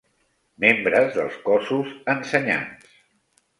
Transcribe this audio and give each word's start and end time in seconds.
Membres 0.63 1.11
dels 1.19 1.37
cossos 1.51 1.93
ensenyants. 2.17 3.01